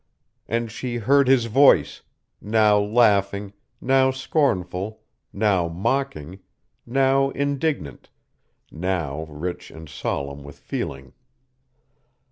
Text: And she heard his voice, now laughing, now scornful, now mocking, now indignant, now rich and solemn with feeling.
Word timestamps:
And 0.47 0.71
she 0.71 0.95
heard 0.97 1.27
his 1.27 1.45
voice, 1.45 2.01
now 2.41 2.79
laughing, 2.79 3.53
now 3.79 4.09
scornful, 4.09 5.03
now 5.31 5.67
mocking, 5.67 6.39
now 6.87 7.29
indignant, 7.29 8.09
now 8.71 9.25
rich 9.25 9.69
and 9.69 9.87
solemn 9.87 10.41
with 10.43 10.57
feeling. 10.57 11.13